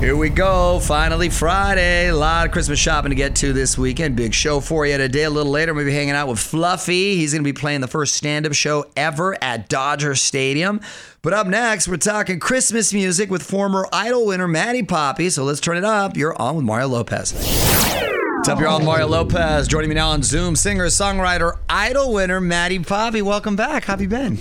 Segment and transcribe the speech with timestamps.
[0.00, 0.80] Here we go.
[0.80, 2.08] Finally, Friday.
[2.08, 4.16] A lot of Christmas shopping to get to this weekend.
[4.16, 5.24] Big show for you today.
[5.24, 7.16] A little later, we'll be hanging out with Fluffy.
[7.16, 10.80] He's going to be playing the first stand up show ever at Dodger Stadium.
[11.20, 15.28] But up next, we're talking Christmas music with former Idol winner Maddie Poppe.
[15.28, 16.16] So let's turn it up.
[16.16, 17.34] You're on with Mario Lopez.
[17.34, 18.58] What's up?
[18.58, 19.68] You're on with Mario Lopez.
[19.68, 23.20] Joining me now on Zoom, singer, songwriter, Idol winner Maddie Poppe.
[23.20, 23.84] Welcome back.
[23.84, 24.38] How have you been?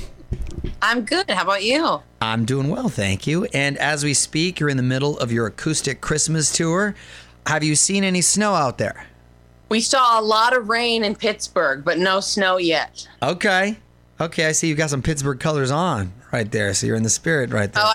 [0.81, 1.29] I'm good.
[1.29, 2.01] How about you?
[2.21, 3.45] I'm doing well, thank you.
[3.45, 6.95] And as we speak, you're in the middle of your acoustic Christmas tour.
[7.47, 9.07] Have you seen any snow out there?
[9.69, 13.07] We saw a lot of rain in Pittsburgh, but no snow yet.
[13.21, 13.77] Okay.
[14.19, 16.73] Okay, I see you've got some Pittsburgh colors on right there.
[16.73, 17.83] So you're in the spirit right there.
[17.85, 17.93] Oh,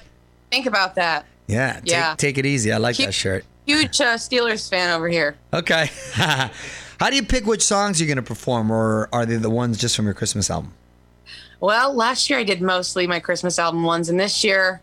[0.51, 1.27] think about that.
[1.47, 2.15] yeah, take, yeah.
[2.17, 2.73] take it easy.
[2.73, 3.45] I like Keep- that shirt.
[3.67, 5.37] Huge uh, Steelers fan over here.
[5.53, 5.91] Okay.
[6.15, 9.79] How do you pick which songs you're going to perform, or are they the ones
[9.79, 10.75] just from your Christmas album?
[11.61, 14.81] Well, last year I did mostly my Christmas album ones, and this year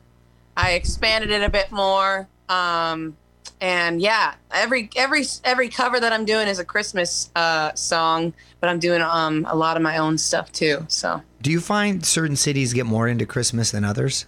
[0.58, 2.28] I expanded it a bit more.
[2.50, 3.16] Um,
[3.60, 8.70] and yeah, every every every cover that I'm doing is a Christmas uh, song, but
[8.70, 10.86] I'm doing um, a lot of my own stuff too.
[10.88, 14.26] So Do you find certain cities get more into Christmas than others?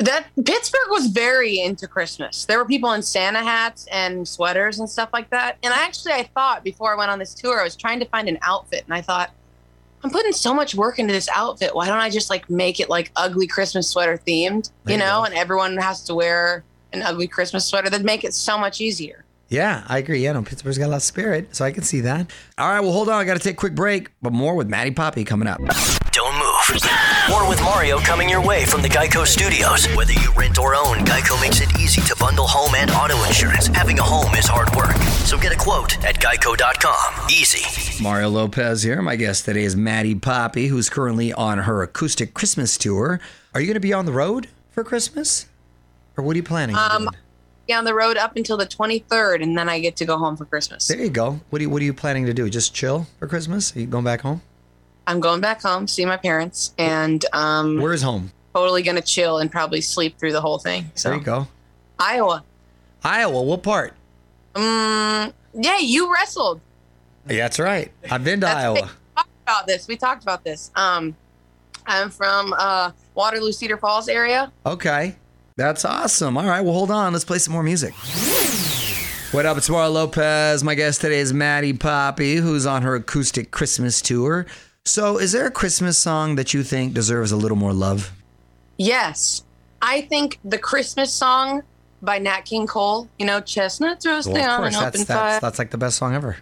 [0.00, 2.46] that Pittsburgh was very into Christmas.
[2.46, 5.58] There were people in Santa hats and sweaters and stuff like that.
[5.62, 8.06] And I actually, I thought before I went on this tour, I was trying to
[8.06, 9.30] find an outfit, and I thought,
[10.02, 11.74] I'm putting so much work into this outfit.
[11.74, 15.20] Why don't I just like make it like ugly Christmas sweater themed, you you know?
[15.20, 15.24] go.
[15.24, 17.90] And everyone has to wear an ugly Christmas sweater.
[17.90, 19.24] That'd make it so much easier.
[19.48, 20.22] Yeah, I agree.
[20.22, 22.30] Yeah, no, Pittsburgh's got a lot of spirit, so I can see that.
[22.56, 23.16] All right, well, hold on.
[23.16, 25.58] I got to take a quick break, but more with Maddie Poppe coming up.
[26.12, 26.29] Don't move.
[27.28, 29.86] More with Mario coming your way from the Geico Studios.
[29.96, 33.66] Whether you rent or own, Geico makes it easy to bundle home and auto insurance.
[33.68, 34.94] Having a home is hard work.
[35.26, 37.28] So get a quote at geico.com.
[37.28, 38.00] Easy.
[38.02, 39.02] Mario Lopez here.
[39.02, 43.18] My guest today is Maddie Poppe, who's currently on her acoustic Christmas tour.
[43.52, 45.46] Are you going to be on the road for Christmas?
[46.16, 46.76] Or what are you planning?
[46.76, 47.14] on Um, doing?
[47.68, 50.44] Down the road up until the 23rd, and then I get to go home for
[50.44, 50.86] Christmas.
[50.86, 51.40] There you go.
[51.50, 52.48] What are you, what are you planning to do?
[52.48, 53.74] Just chill for Christmas?
[53.76, 54.42] Are you going back home?
[55.10, 58.30] I'm going back home, see my parents, and um, Where's home?
[58.54, 60.88] totally gonna chill and probably sleep through the whole thing.
[60.94, 61.48] So There you go.
[61.98, 62.44] Iowa.
[63.02, 63.94] Iowa, what part?
[64.54, 66.60] Um, yeah, you wrestled.
[67.28, 67.90] Yeah, that's right.
[68.08, 68.74] I've been to Iowa.
[68.74, 68.80] We
[69.16, 69.88] talked about this.
[69.88, 70.70] We talked about this.
[70.76, 71.16] Um,
[71.86, 74.52] I'm from uh, Waterloo, Cedar Falls area.
[74.64, 75.16] Okay.
[75.56, 76.38] That's awesome.
[76.38, 77.12] All right, well, hold on.
[77.12, 77.94] Let's play some more music.
[79.32, 79.56] What up?
[79.56, 80.62] It's Mario Lopez.
[80.62, 84.46] My guest today is Maddie Poppe, who's on her acoustic Christmas tour.
[84.90, 88.10] So, is there a Christmas song that you think deserves a little more love?
[88.76, 89.44] Yes,
[89.80, 91.62] I think the Christmas song
[92.02, 93.08] by Nat King Cole.
[93.16, 95.38] You know, chestnuts roasting Well, on an that's, open that's, fire.
[95.40, 96.38] that's like the best song ever.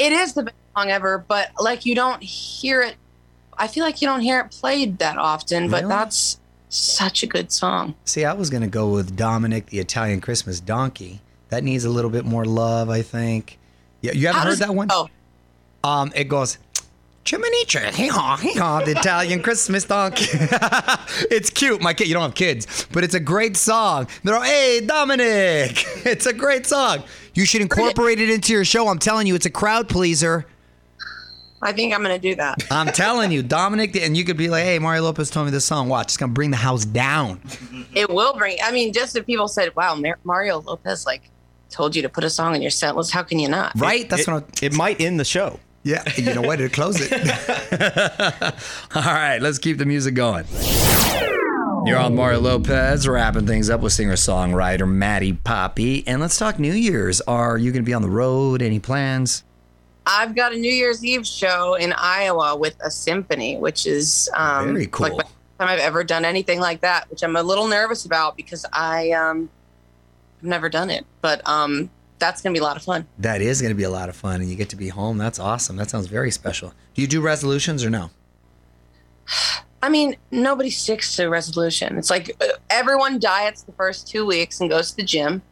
[0.00, 2.96] It is the best song ever, but like you don't hear it.
[3.56, 5.88] I feel like you don't hear it played that often, but Really?
[5.94, 7.94] that's such a good song.
[8.04, 11.20] See, I was going to go with Dominic the Italian Christmas Donkey.
[11.50, 13.60] That needs a little bit more love, I think.
[14.00, 14.88] Yeah, you haven't How heard does- that one?
[14.90, 15.08] Oh,
[15.84, 16.58] Um, it goes,
[17.26, 20.26] Chiminicha, hee haw, hee haw, the Italian Christmas donkey.
[21.28, 22.06] it's cute, my kid.
[22.06, 24.06] You don't have kids, but it's a great song.
[24.22, 25.84] They're all, hey, Dominic.
[26.06, 27.02] It's a great song.
[27.34, 28.86] You should incorporate it into your show.
[28.86, 30.46] I'm telling you, it's a crowd pleaser.
[31.60, 32.62] I think I'm gonna do that.
[32.70, 35.64] I'm telling you, Dominic, and you could be like, hey, Mario Lopez told me this
[35.64, 35.88] song.
[35.88, 37.40] Watch, it's gonna bring the house down.
[37.92, 38.58] It will bring.
[38.62, 41.28] I mean, just if people said, "Wow, Mar- Mario Lopez like
[41.70, 43.72] told you to put a song in your set list," how can you not?
[43.74, 44.08] Right?
[44.08, 44.50] That's it, what I'm.
[44.62, 45.58] it might end the show.
[45.86, 46.56] Yeah, you know what?
[46.56, 47.12] To close it.
[48.96, 50.44] All right, let's keep the music going.
[51.86, 56.72] You're on Mario Lopez, wrapping things up with singer-songwriter Maddie Poppe, and let's talk New
[56.72, 57.20] Year's.
[57.20, 58.62] Are you going to be on the road?
[58.62, 59.44] Any plans?
[60.04, 64.72] I've got a New Year's Eve show in Iowa with a symphony, which is um,
[64.72, 65.06] Very cool.
[65.06, 68.04] Like the first time I've ever done anything like that, which I'm a little nervous
[68.06, 69.48] about because I um,
[70.40, 71.06] have never done it.
[71.20, 73.06] But um, that's gonna be a lot of fun.
[73.18, 75.18] That is going to be a lot of fun, and you get to be home.
[75.18, 75.76] That's awesome.
[75.76, 76.72] That sounds very special.
[76.94, 78.10] Do you do resolutions or no?
[79.82, 81.98] I mean, nobody sticks to resolution.
[81.98, 85.42] It's like uh, everyone diets the first two weeks and goes to the gym.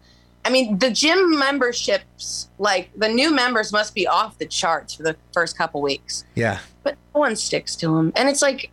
[0.47, 5.03] I mean, the gym memberships, like the new members, must be off the charts for
[5.03, 6.25] the first couple weeks.
[6.35, 6.59] Yeah.
[6.83, 8.71] but no one sticks to them and it's like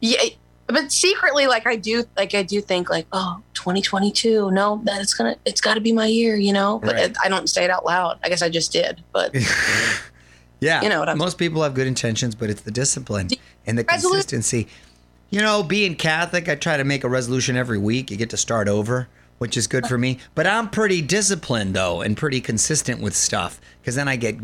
[0.00, 0.22] yeah
[0.66, 5.12] but secretly like i do like i do think like oh 2022 no that it's
[5.12, 7.16] gonna it's got to be my year you know but Right.
[7.24, 9.34] i don't say it out loud i guess i just did but
[10.58, 10.80] Yeah.
[10.82, 13.28] You know what I'm- Most people have good intentions, but it's the discipline
[13.66, 14.68] and the Resolu- consistency.
[15.28, 18.10] You know, being Catholic, I try to make a resolution every week.
[18.10, 20.18] You get to start over, which is good for me.
[20.34, 23.60] But I'm pretty disciplined though, and pretty consistent with stuff.
[23.82, 24.36] Because then I get,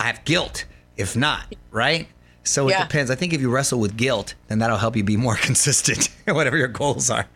[0.00, 0.64] I have guilt
[0.96, 2.08] if not, right?
[2.44, 2.84] So it Yeah.
[2.84, 3.10] depends.
[3.10, 6.56] I think if you wrestle with guilt, then that'll help you be more consistent, whatever
[6.56, 7.26] your goals are.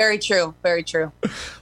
[0.00, 0.54] Very true.
[0.62, 1.12] Very true.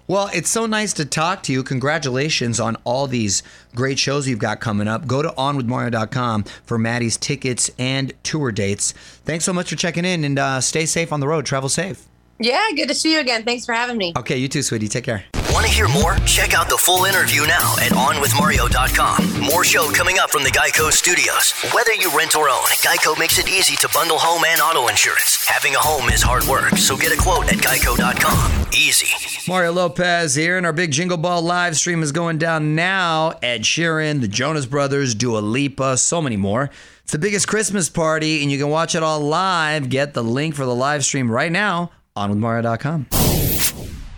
[0.07, 1.65] Well, it's so nice to talk to you.
[1.65, 3.43] Congratulations on all these
[3.75, 5.09] great shows you've got coming up.
[5.09, 8.93] Go to onwithmario.com for Maddie's tickets and tour dates.
[9.25, 11.47] Thanks so much for checking in and uh, stay safe on the road.
[11.47, 12.07] Travel safe.
[12.39, 13.43] Yeah, good to see you again.
[13.43, 14.13] Thanks for having me.
[14.17, 14.87] Okay, you too, sweetie.
[14.87, 15.25] Take care.
[15.69, 16.15] To hear more?
[16.25, 19.41] Check out the full interview now at OnWithMario.com.
[19.41, 21.53] More show coming up from the Geico Studios.
[21.75, 25.45] Whether you rent or own, Geico makes it easy to bundle home and auto insurance.
[25.47, 28.67] Having a home is hard work, so get a quote at Geico.com.
[28.73, 29.09] Easy.
[29.47, 33.35] Mario Lopez here, and our big Jingle Ball live stream is going down now.
[33.43, 36.71] Ed Sheeran, the Jonas Brothers, Dua Lipa, so many more.
[37.03, 39.91] It's the biggest Christmas party, and you can watch it all live.
[39.91, 43.38] Get the link for the live stream right now on withmario.com.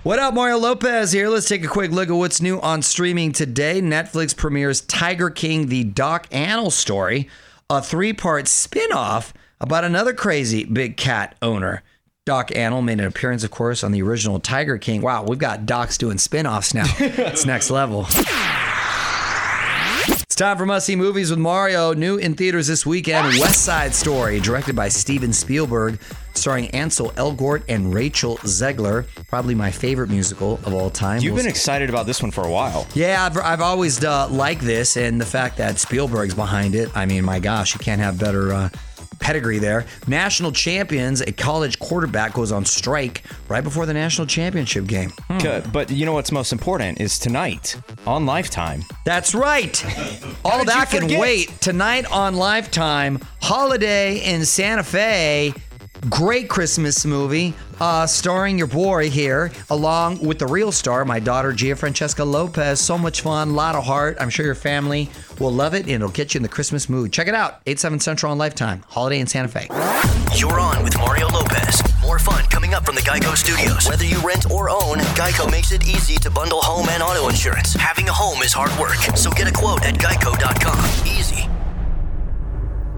[0.03, 1.29] What up, Mario Lopez here.
[1.29, 3.83] Let's take a quick look at what's new on streaming today.
[3.83, 7.29] Netflix premieres Tiger King, the Doc Antle story,
[7.69, 11.83] a three part spin off about another crazy big cat owner.
[12.25, 15.03] Doc Antle made an appearance, of course, on the original Tiger King.
[15.03, 16.87] Wow, we've got docs doing spin offs now.
[16.99, 18.07] it's next level.
[20.09, 21.93] It's time for must see movies with Mario.
[21.93, 26.01] New in theaters this weekend West Side Story, directed by Steven Spielberg,
[26.35, 29.07] starring Ansel Elgort and Rachel Zegler.
[29.29, 31.21] Probably my favorite musical of all time.
[31.21, 32.87] You've We'll been excited about this one for a while.
[32.95, 36.89] yeah, I've, I've always uh, liked this, and the fact that Spielberg's behind it.
[36.97, 38.69] I mean, my gosh, you can't have better uh,
[39.19, 39.85] pedigree there.
[40.09, 45.11] National champions, a college quarterback goes on strike right before the national championship game.
[45.29, 45.71] Hmm.
[45.73, 48.83] But you know what's most important is tonight on Lifetime.
[49.05, 49.85] That's right.
[50.45, 51.51] All that can wait.
[51.61, 55.53] Tonight on Lifetime, Holiday in Santa Fe.
[56.09, 61.53] Great Christmas movie, uh, starring your boy here, along with the real star, my daughter
[61.53, 62.81] Gia Francesca Lopez.
[62.81, 64.17] So much fun, lot of heart.
[64.19, 67.13] I'm sure your family will love it, and it'll get you in the Christmas mood.
[67.13, 69.69] Check it out, 8 7 Central on Lifetime, Holiday in Santa Fe.
[70.35, 71.83] You're on with Mario Lopez.
[72.01, 73.87] More fun coming up from the Geico Studios.
[73.87, 77.75] Whether you rent or own, Geico makes it easy to bundle home and auto insurance.
[77.75, 81.07] Having a home is hard work, so get a quote at Geico.com.
[81.07, 81.30] Easy.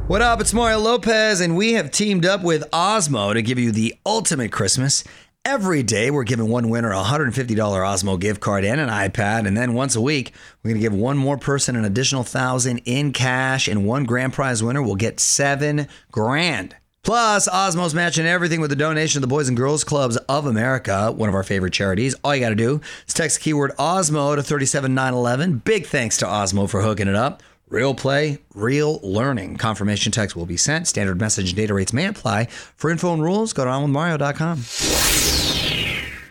[0.09, 0.41] What up?
[0.41, 4.51] It's Mario Lopez, and we have teamed up with Osmo to give you the ultimate
[4.51, 5.05] Christmas.
[5.45, 9.57] Every day, we're giving one winner a $150 Osmo gift card and an iPad, and
[9.57, 10.33] then once a week,
[10.63, 14.33] we're going to give one more person an additional thousand in cash, and one grand
[14.33, 16.75] prize winner will get seven grand.
[17.05, 21.13] Plus, Osmo's matching everything with a donation to the Boys and Girls Clubs of America,
[21.13, 22.15] one of our favorite charities.
[22.23, 25.59] All you got to do is text keyword Osmo to 37911.
[25.59, 27.43] Big thanks to Osmo for hooking it up.
[27.73, 29.57] Real play, real learning.
[29.57, 30.87] Confirmation text will be sent.
[30.87, 32.49] Standard message and data rates may apply.
[32.77, 34.63] For info and rules, go to onwithmario.com.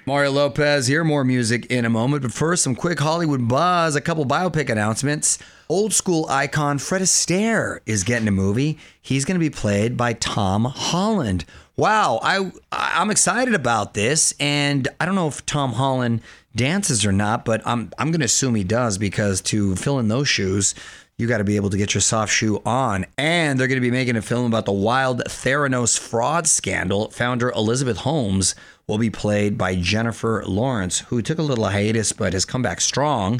[0.06, 1.04] Mario Lopez here.
[1.04, 2.22] More music in a moment.
[2.22, 3.96] But first, some quick Hollywood buzz.
[3.96, 5.40] A couple biopic announcements.
[5.68, 8.78] Old school icon Fred Astaire is getting a movie.
[9.02, 11.46] He's going to be played by Tom Holland.
[11.76, 16.22] Wow, I I'm excited about this, and I don't know if Tom Holland
[16.56, 20.08] dances or not, but I'm I'm going to assume he does because to fill in
[20.08, 20.76] those shoes,
[21.22, 23.06] you got to be able to get your soft shoe on.
[23.18, 27.12] And they're going to be making a film about the wild Theranos fraud scandal.
[27.12, 28.56] Founder Elizabeth Holmes
[28.88, 32.82] will be played by Jennifer Lawrence, who took a little hiatus but has come back
[32.82, 33.40] strong.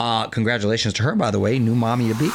[0.00, 2.30] Uh, congratulations to her, by the way, new mommy to be.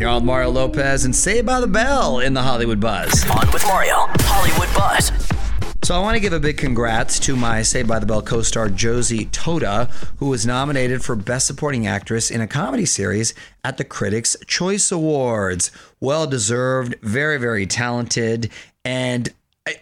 [0.00, 3.24] You're on Mario Lopez and Saved by the Bell in the Hollywood Buzz.
[3.30, 4.06] On with Mario.
[4.20, 5.29] Hollywood Buzz.
[5.90, 8.68] So I want to give a big congrats to my Saved by the Bell co-star
[8.68, 13.34] Josie Totah, who was nominated for Best Supporting Actress in a Comedy Series
[13.64, 15.72] at the Critics' Choice Awards.
[15.98, 18.52] Well deserved, very very talented,
[18.84, 19.30] and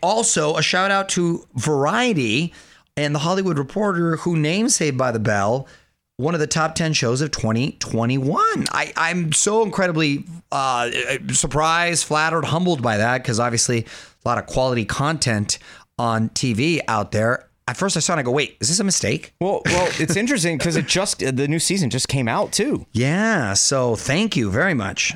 [0.02, 2.54] also a shout out to Variety
[2.96, 5.68] and the Hollywood Reporter, who named Saved by the Bell
[6.16, 8.64] one of the top 10 shows of 2021.
[8.72, 10.90] I, I'm so incredibly uh,
[11.32, 15.58] surprised, flattered, humbled by that because obviously a lot of quality content
[15.98, 17.48] on TV out there.
[17.66, 19.34] At first, I saw it and I go, wait, is this a mistake?
[19.40, 22.86] Well, well, it's interesting because it just the new season just came out too.
[22.92, 25.14] Yeah, so thank you very much.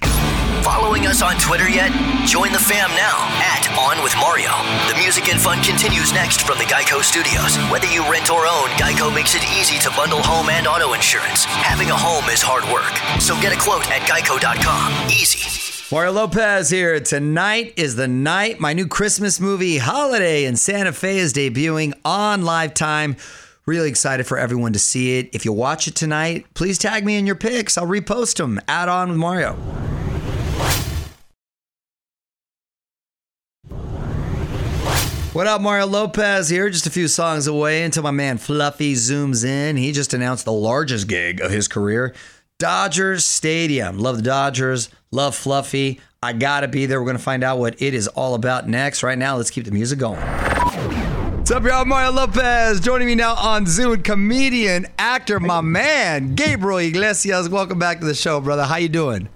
[0.62, 1.90] Following us on Twitter yet?
[2.26, 4.52] Join the fam now at On With Mario.
[4.92, 7.56] The music and fun continues next from the Geico Studios.
[7.72, 11.46] Whether you rent or own, Geico makes it easy to bundle home and auto insurance.
[11.46, 15.10] Having a home is hard work, so get a quote at Geico.com.
[15.10, 15.61] Easy.
[15.92, 16.98] Mario Lopez here.
[17.00, 22.46] Tonight is the night my new Christmas movie, Holiday in Santa Fe, is debuting on
[22.46, 23.14] Lifetime.
[23.66, 25.28] Really excited for everyone to see it.
[25.34, 27.76] If you watch it tonight, please tag me in your pics.
[27.76, 28.58] I'll repost them.
[28.66, 29.52] Add on with Mario.
[35.34, 36.70] What up, Mario Lopez here?
[36.70, 39.76] Just a few songs away until my man Fluffy zooms in.
[39.76, 42.14] He just announced the largest gig of his career
[42.58, 43.98] Dodgers Stadium.
[43.98, 46.00] Love the Dodgers, love Fluffy.
[46.22, 47.00] I gotta be there.
[47.00, 49.02] We're gonna find out what it is all about next.
[49.02, 50.20] Right now, let's keep the music going.
[50.20, 51.84] What's up, y'all?
[51.84, 54.02] Mario Lopez joining me now on Zoom.
[54.02, 57.48] Comedian, actor, my man, Gabriel Iglesias.
[57.48, 58.64] Welcome back to the show, brother.
[58.64, 59.28] How you doing?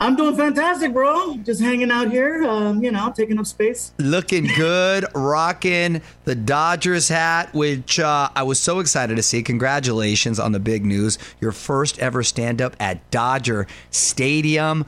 [0.00, 1.36] I'm doing fantastic, bro.
[1.38, 3.92] Just hanging out here, um, you know, taking up space.
[3.98, 9.42] Looking good, rocking the Dodgers hat, which uh, I was so excited to see.
[9.42, 11.16] Congratulations on the big news.
[11.40, 14.84] Your first ever stand up at Dodger Stadium.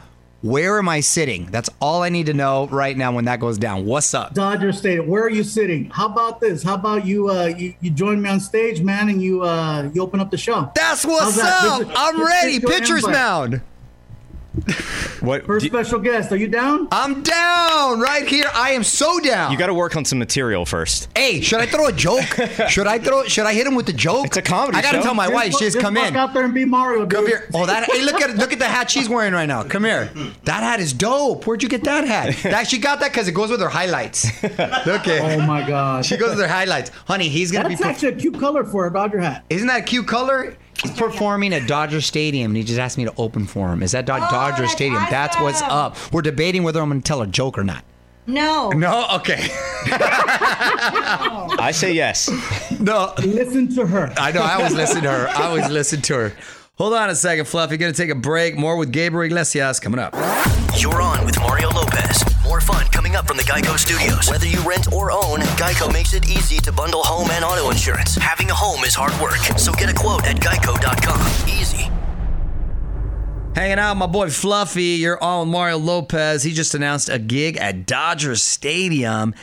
[0.47, 1.47] Where am I sitting?
[1.47, 3.85] That's all I need to know right now when that goes down.
[3.85, 4.33] What's up?
[4.33, 5.09] Dodger Stadium.
[5.09, 5.91] Where are you sitting?
[5.91, 6.63] How about this?
[6.63, 7.29] How about you?
[7.29, 10.39] Uh, you, you join me on stage, man, and you uh, you open up the
[10.39, 10.71] show.
[10.77, 11.79] That's what's How's up.
[11.81, 12.61] This is- I'm ready.
[12.61, 13.13] Pitcher's invite.
[13.13, 13.61] mound.
[15.21, 15.45] What?
[15.47, 16.33] First do- special guest.
[16.33, 16.89] Are you down?
[16.93, 18.47] I'm down right here.
[18.55, 19.53] I am so down.
[19.53, 21.09] you got to work on some material first.
[21.17, 22.23] Hey, should I throw a joke?
[22.69, 23.25] should I throw?
[23.25, 24.27] Should I hit him with the joke?
[24.27, 25.53] It's a comedy I gotta tell my Just wife.
[25.53, 26.17] walk- She's just come walk in.
[26.17, 27.01] out there and be Mario.
[27.01, 27.11] Dude.
[27.11, 27.49] Come here.
[27.55, 27.85] Oh, that.
[27.91, 29.63] Hey, look at look at the hat she's wearing right now.
[29.63, 30.11] Come here.
[30.45, 31.47] That hat is dope.
[31.47, 32.35] Where'd you get that hat?
[32.57, 34.25] That she got that because it goes with her highlights.
[34.43, 36.05] Look Oh my God.
[36.07, 36.91] She goes with her highlights.
[37.07, 37.87] Honey, he's gonna That's be.
[37.89, 39.45] actually a cute color for a Dodger hat.
[39.51, 40.57] Isn't that a cute color?
[40.83, 43.83] He's performing at Dodger Stadium, and he just asked me to open for him.
[43.83, 45.03] Is that Do- oh, Dodger that's Stadium?
[45.11, 45.97] That's what's up.
[46.13, 47.85] We're debating whether I'm going to tell a joke or not.
[48.27, 48.71] No.
[48.71, 49.39] No, okay.
[51.59, 52.29] I say yes.
[52.81, 54.13] no, Listen to her.
[54.17, 54.43] I know.
[54.43, 55.29] I always listen to her.
[55.29, 56.33] I always listen to her.
[56.77, 57.77] Hold on a second, Fluffy.
[57.77, 58.57] Going to take a break.
[58.57, 60.13] More with Gabriel Iglesias coming up.
[60.77, 62.23] You're on with Mario Lopez.
[62.47, 64.31] More fun coming up from the Geico Studios.
[64.31, 68.15] Whether you rent or own, Geico makes it easy to bundle home and auto insurance.
[68.15, 71.49] Having a home is hard work, so get a quote at geico.com.
[71.49, 71.91] Easy.
[73.57, 75.01] Hanging out, my boy Fluffy.
[75.01, 76.45] You're on Mario Lopez.
[76.45, 79.35] He just announced a gig at Dodger Stadium.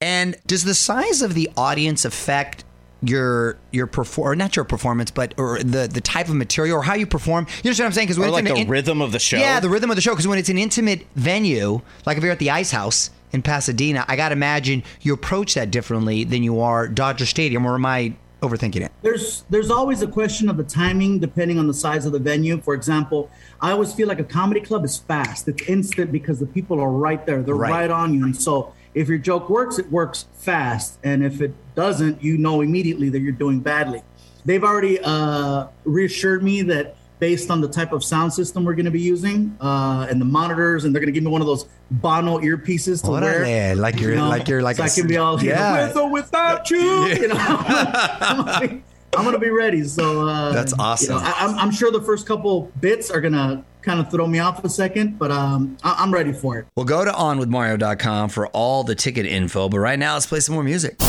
[0.00, 2.64] And does the size of the audience affect
[3.08, 6.94] your your perform not your performance, but or the the type of material or how
[6.94, 7.46] you perform?
[7.62, 8.06] You understand what I'm saying?
[8.08, 9.38] Because Or like the rhythm of the show.
[9.38, 10.12] Yeah, the rhythm of the show.
[10.12, 14.04] Because when it's an intimate venue, like if you're at the Ice House in Pasadena,
[14.08, 17.66] I got to imagine you approach that differently than you are Dodger Stadium.
[17.66, 18.92] Or am I overthinking it?
[19.02, 22.60] there's there's always a question of the timing depending on the size of the venue.
[22.60, 25.48] For example, I always feel like a comedy club is fast.
[25.48, 27.42] It's instant because the people are right there.
[27.42, 27.70] They're Right.
[27.70, 28.24] right, on you.
[28.24, 30.98] And so if your joke works, it works fast.
[31.04, 34.02] And if it doesn't, you know immediately that you're doing badly.
[34.46, 38.86] They've already uh, reassured me that based on the type of sound system we're going
[38.86, 41.46] to be using uh, and the monitors, and they're going to give me one of
[41.46, 43.44] those Bono earpieces to wear.
[43.44, 45.52] Órale, like you're- like you're like so a I can be all yeah.
[45.76, 45.86] yeah.
[45.88, 47.06] with or without you.
[47.06, 47.36] You know,
[49.16, 49.84] I'm gonna be, I'm gonna be ready.
[49.84, 51.16] So uh, That's awesome.
[51.16, 54.26] You know, I, I'm, I'm sure the first couple bits are gonna kind of throw
[54.26, 56.66] me off a second, but um, I, I'm ready for it.
[56.76, 59.68] Well, go to onwithmario.com for all the ticket info.
[59.68, 61.00] But right now, let's play some more music.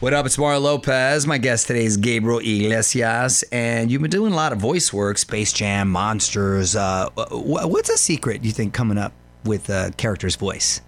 [0.00, 0.26] What up?
[0.26, 1.26] It's Mario Lopez.
[1.26, 5.18] My guest today is Gabriel Iglesias, and you've been doing a lot of voice work,
[5.18, 6.76] Space Jam, Monsters.
[6.76, 9.12] Uh, what's a secret you think coming up
[9.44, 10.82] with a character's voice?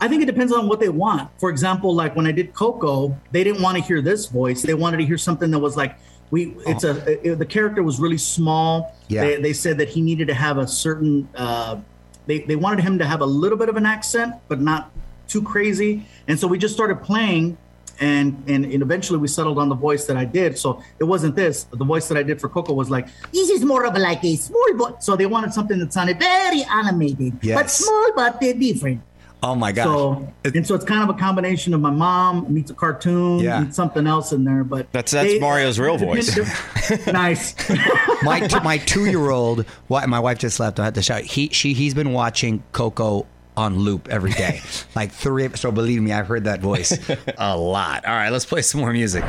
[0.00, 1.30] I think it depends on what they want.
[1.38, 4.62] For example, like when I did Coco, they didn't want to hear this voice.
[4.62, 5.96] They wanted to hear something that was like
[6.30, 6.54] we.
[6.66, 8.94] It's a it- the character was really small.
[9.08, 9.24] Yeah.
[9.24, 11.28] They, they said that he needed to have a certain.
[11.34, 11.80] Uh,
[12.26, 14.90] they they wanted him to have a little bit of an accent, but not
[15.28, 16.04] too crazy.
[16.28, 17.56] And so we just started playing.
[18.00, 20.58] And, and and eventually we settled on the voice that I did.
[20.58, 21.62] So it wasn't this.
[21.62, 24.34] The voice that I did for Coco was like, this is more of like a
[24.34, 24.94] small voice.
[24.98, 27.56] So they wanted something that sounded very animated, yes.
[27.56, 29.00] but small but uh, different.
[29.46, 29.84] Oh my gosh.
[29.84, 33.60] So and so it's kind of a combination of my mom meets a cartoon Yeah.
[33.60, 34.64] meets something else in there.
[34.64, 36.34] But That's- that's Mario's real voice.
[37.06, 37.54] nice.
[38.22, 40.80] my t- my two year old, my wife just left.
[40.80, 41.22] I had to shout.
[41.22, 44.60] He she he's been watching Coco on loop every day,
[44.96, 45.48] like three.
[45.56, 46.98] So believe me, I've heard that voice
[47.38, 48.04] a lot.
[48.06, 49.22] All right, let's play some more music.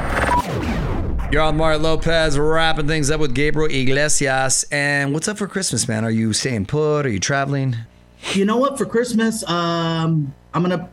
[1.31, 4.63] You're on Mario Lopez, wrapping things up with Gabriel Iglesias.
[4.71, 6.05] And what's up for Christmas, man?
[6.05, 7.05] Are you staying put?
[7.05, 7.75] Are you traveling?
[8.33, 8.77] You know what?
[8.77, 10.89] For Christmas, um, I'm gonna.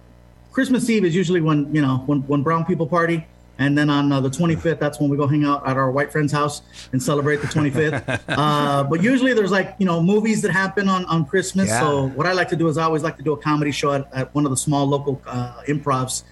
[0.53, 3.27] Christmas Eve is usually when you know when when brown people party,
[3.59, 6.11] and then on uh, the 25th, that's when we go hang out at our white
[6.11, 6.63] friend's house
[6.93, 8.21] and celebrate the 25th.
[8.29, 11.69] uh, but usually there's like you know movies that happen on on Christmas.
[11.69, 11.81] Yeah.
[11.81, 13.93] So what I like to do is I always like to do a comedy show
[13.93, 16.25] at, at one of the small local uh, improvs.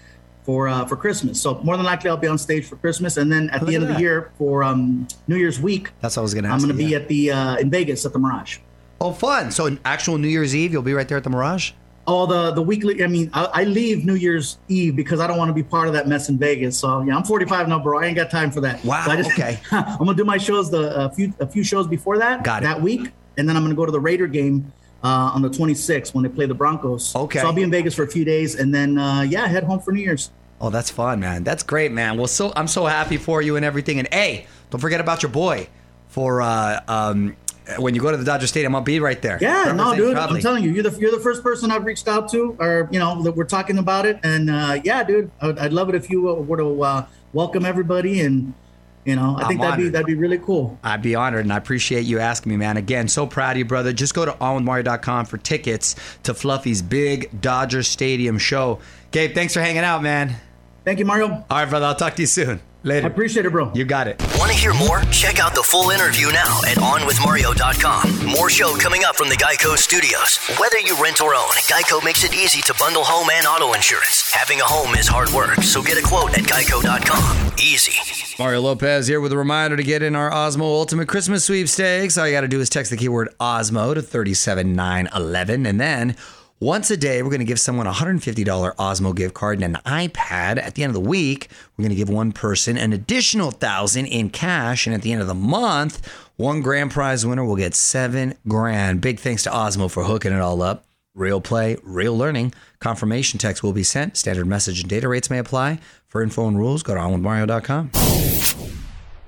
[0.42, 3.30] For, uh, for Christmas, so more than likely I'll be on stage for Christmas, and
[3.30, 6.22] then at Look the end of the year for um, New Year's week, That's what
[6.22, 6.96] I was gonna I'm going to be yeah.
[6.96, 8.58] at the uh, in Vegas at the Mirage.
[9.00, 9.50] Oh, fun!
[9.50, 11.72] So, an actual New Year's Eve, you'll be right there at the Mirage.
[12.06, 13.04] Oh, the the weekly.
[13.04, 15.86] I mean, I, I leave New Year's Eve because I don't want to be part
[15.86, 16.76] of that mess in Vegas.
[16.78, 18.00] So yeah, I'm 45 now, bro.
[18.00, 18.84] I ain't got time for that.
[18.84, 19.60] Wow, So just, okay.
[19.70, 22.42] I'm gonna do my shows the a few a few shows before that.
[22.42, 22.66] Got it.
[22.66, 24.72] That week, and then I'm gonna go to the Raider game
[25.04, 27.14] uh, on the 26th when they play the Broncos.
[27.14, 27.40] Okay.
[27.40, 29.80] So I'll be in Vegas for a few days, and then uh, yeah, head home
[29.80, 30.30] for New Year's.
[30.60, 31.44] Oh, that's fun, man.
[31.44, 32.18] That's great, man.
[32.18, 33.98] Well, so I'm so happy for you and everything.
[33.98, 35.68] And hey, don't forget about your boy
[36.08, 37.36] for uh, um,
[37.78, 39.38] when you go to the Dodger Stadium, I'll be right there.
[39.40, 40.12] Yeah, no, dude.
[40.12, 40.36] proudly.
[40.36, 42.98] I'm telling you, you're the you're the first person I've reached out to, or you
[42.98, 44.18] know, that we're talking about it.
[44.22, 47.64] And uh, yeah, dude, I'd, I'd love it if you uh, were to uh, welcome
[47.64, 48.54] everybody, and
[49.04, 50.78] you know, I I'm think that'd be that'd be really cool.
[50.82, 52.76] I'd be honored, and I appreciate you asking me, man.
[52.76, 53.92] Again, so proud of you, brother.
[53.92, 58.80] Just go to onwithmario.com for tickets to Fluffy's big Dodger Stadium show.
[59.10, 60.36] Gabe, thanks for hanging out, man.
[60.84, 61.28] Thank you, Mario.
[61.28, 61.86] All right, brother.
[61.86, 62.60] I'll talk to you soon.
[62.84, 63.70] I appreciate it, bro.
[63.74, 64.20] You got it.
[64.38, 65.02] Want to hear more?
[65.12, 68.26] Check out the full interview now at OnWithMario.com.
[68.26, 70.38] More show coming up from the Geico Studios.
[70.58, 74.30] Whether you rent or own, Geico makes it easy to bundle home and auto insurance.
[74.32, 77.52] Having a home is hard work, so get a quote at Geico.com.
[77.58, 77.92] Easy.
[78.38, 82.16] Mario Lopez here with a reminder to get in our Osmo Ultimate Christmas Sweepstakes.
[82.16, 85.66] All you got to do is text the keyword Osmo to 37911.
[85.66, 86.16] And then
[86.60, 88.44] once a day, we're going to give someone a $150
[88.76, 90.58] Osmo gift card and an iPad.
[90.58, 94.04] At the end of the week, we're going to give one person an additional 1000
[94.04, 94.86] in cash.
[94.86, 99.00] And at the end of the month, one grand prize winner will get seven grand.
[99.00, 100.84] Big thanks to Osmo for hooking it all up.
[101.14, 102.52] Real play, real learning.
[102.78, 104.18] Confirmation text will be sent.
[104.18, 105.80] Standard message and data rates may apply.
[106.08, 107.90] For info and rules, go to onwithmario.com.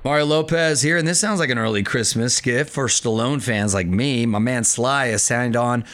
[0.05, 3.87] Mario Lopez here, and this sounds like an early Christmas gift for Stallone fans like
[3.87, 4.27] me.
[4.27, 5.85] My man Sly has signed on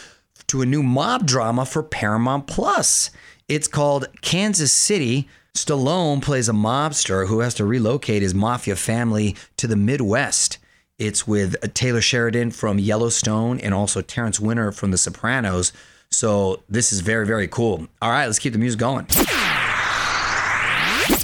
[0.49, 3.11] to a new mob drama for Paramount Plus.
[3.49, 5.29] It's called Kansas City.
[5.55, 10.59] Stallone plays a mobster who has to relocate his mafia family to the Midwest.
[10.99, 15.73] It's with Taylor Sheridan from Yellowstone and also Terrence Winter from The Sopranos.
[16.11, 17.87] So this is very, very cool.
[18.03, 19.07] All right, let's keep the music going.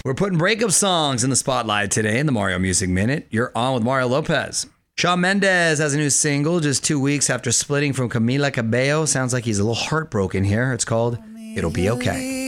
[0.04, 3.26] We're putting breakup songs in the spotlight today in the Mario Music Minute.
[3.31, 4.66] You're on with Mario Lopez.
[4.96, 9.06] Shawn Mendes has a new single just two weeks after splitting from Camila Cabello.
[9.06, 10.72] Sounds like he's a little heartbroken here.
[10.72, 11.18] It's called
[11.56, 12.46] It'll Be Okay.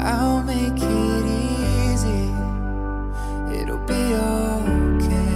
[0.00, 2.30] I'll make it easy.
[3.60, 5.34] It'll be okay.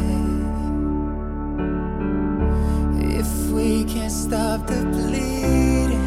[3.18, 6.00] If we can't stop the bleeding,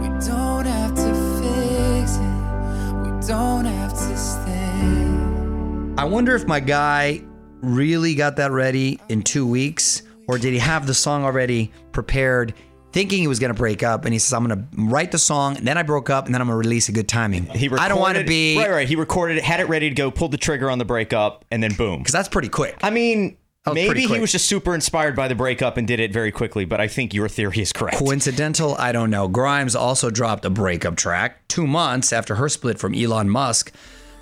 [0.00, 3.02] we don't have to fix it.
[3.02, 5.98] We don't have to stay.
[5.98, 7.24] I wonder if my guy
[7.62, 12.54] really got that ready in two weeks, or did he have the song already prepared,
[12.92, 14.04] thinking he was going to break up?
[14.04, 16.34] And he says, I'm going to write the song, and then I broke up, and
[16.34, 17.46] then I'm going to release a good timing.
[17.46, 18.58] He recorded, I don't want to be.
[18.58, 18.70] right.
[18.70, 18.88] Right.
[18.88, 21.62] He recorded it, had it ready to go, pulled the trigger on the breakup, and
[21.62, 21.98] then boom.
[21.98, 22.78] Because that's pretty quick.
[22.82, 25.86] I mean, That was pretty maybe he was just super inspired by the breakup and
[25.86, 26.64] did it very quickly.
[26.64, 27.98] But I think your theory is correct.
[27.98, 28.74] Coincidental?
[28.76, 29.28] I don't know.
[29.28, 33.72] Grimes also dropped a breakup track two months after her split from Elon Musk.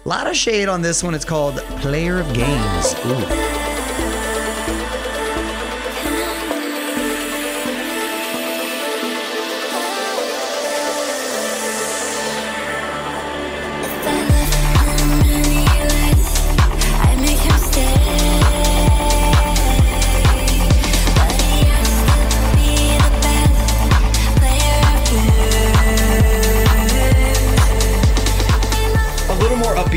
[0.04, 1.14] A lot of shade on this one.
[1.14, 2.94] It's called Player of Games.
[3.04, 3.47] Ooh.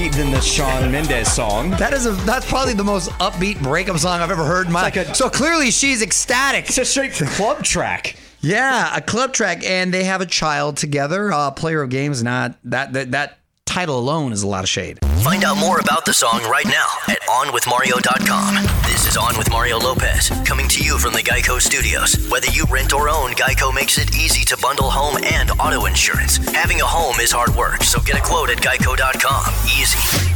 [0.01, 1.69] Upbeat than the Shawn Mendes song.
[1.71, 4.81] That is a that's probably the most upbeat breakup song I've ever heard in my
[4.81, 6.69] like a- So clearly she's ecstatic.
[6.69, 8.15] It's a straight club track.
[8.39, 11.31] Yeah, a club track, and they have a child together.
[11.31, 13.37] Uh, Player of Games, not that that that
[13.71, 14.99] title alone is a lot of shade.
[15.23, 18.55] Find out more about the song right now at OnWithMario.com.
[18.83, 22.29] This is On with Mario Lopez, coming to you from the Geico Studios.
[22.29, 26.37] Whether you rent or own, Geico makes it easy to bundle home and auto insurance.
[26.53, 29.53] Having a home is hard work, so get a quote at Geico.com.
[29.79, 30.30] Easy.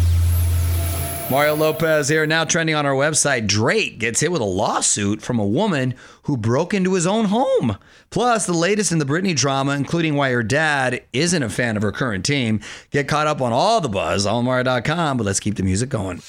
[1.31, 3.47] Mario Lopez here, now trending on our website.
[3.47, 7.79] Drake gets hit with a lawsuit from a woman who broke into his own home.
[8.11, 11.81] Plus, the latest in the Britney drama, including why her dad isn't a fan of
[11.83, 12.59] her current team.
[12.91, 16.21] Get caught up on all the buzz on Mario.com, but let's keep the music going.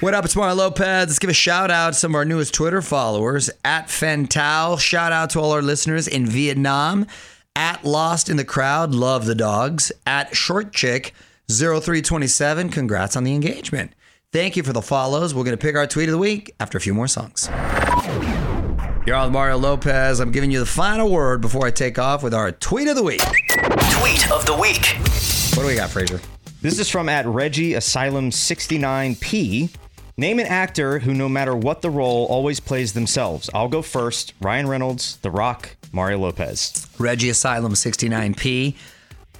[0.00, 0.24] What up?
[0.24, 1.08] It's Mario Lopez.
[1.08, 4.80] Let's give a shout out to some of our newest Twitter followers at Fentao.
[4.80, 7.06] Shout out to all our listeners in Vietnam.
[7.54, 9.92] At Lost in the Crowd, love the dogs.
[10.06, 11.12] At Short Chick
[11.48, 13.92] 0327, congrats on the engagement.
[14.32, 15.34] Thank you for the follows.
[15.34, 17.48] We're going to pick our tweet of the week after a few more songs.
[19.06, 20.18] You're on Mario Lopez.
[20.20, 23.02] I'm giving you the final word before I take off with our tweet of the
[23.02, 23.20] week.
[23.20, 24.86] Tweet of the week.
[25.54, 26.18] What do we got, Fraser?
[26.62, 29.68] This is from at Reggie Asylum 69P.
[30.16, 33.50] Name an actor who, no matter what the role, always plays themselves.
[33.52, 34.32] I'll go first.
[34.40, 36.88] Ryan Reynolds, The Rock, Mario Lopez.
[36.98, 38.74] Reggie Asylum 69P.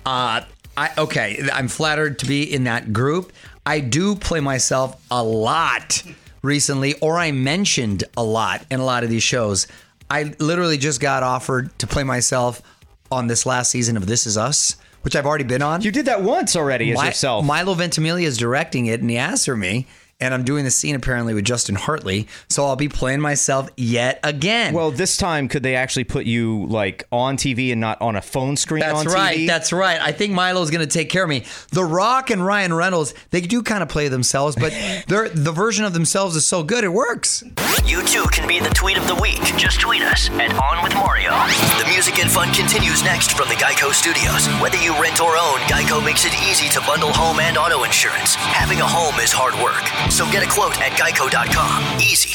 [0.05, 0.43] Uh,
[0.77, 3.33] I okay, I'm flattered to be in that group.
[3.67, 6.03] I do play myself a lot
[6.43, 9.67] recently, or I mentioned a lot in a lot of these shows.
[10.11, 12.63] I literally just got offered to play myself
[13.11, 15.81] on this last season of This Is Us, which I've already been on.
[15.81, 17.45] You did that once already as Mi- yourself.
[17.45, 19.87] Milo Ventimiglia is directing it, and he asked for me.
[20.21, 22.29] And I'm doing the scene apparently with Justin Hartley.
[22.49, 24.75] So I'll be playing myself yet again.
[24.75, 28.23] Well, this time could they actually put you like on TV and not on a
[28.23, 29.39] phone screen That's on right.
[29.39, 29.47] TV?
[29.47, 30.01] That's right.
[30.01, 31.45] I think Milo's going to take care of me.
[31.73, 34.73] The Rock and Ryan Reynolds, they do kind of play themselves, but
[35.09, 37.43] they're, the version of themselves is so good it works.
[37.85, 39.43] You too can be the tweet of the week.
[39.57, 41.31] Just tweet us at On With Mario.
[41.79, 44.47] The music and fun continues next from the Geico Studios.
[44.61, 48.35] Whether you rent or own, Geico makes it easy to bundle home and auto insurance.
[48.37, 49.85] Having a home is hard work.
[50.11, 52.01] So get a quote at geico.com.
[52.01, 52.31] Easy.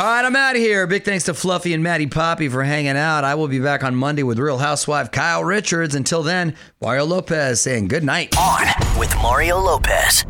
[0.00, 0.86] All right, I'm out of here.
[0.86, 3.24] Big thanks to Fluffy and Maddie Poppe for hanging out.
[3.24, 5.94] I will be back on Monday with Real Housewife Kyle Richards.
[5.94, 8.36] Until then, Mario Lopez saying good night.
[8.36, 8.66] On
[8.98, 10.24] with Mario Lopez.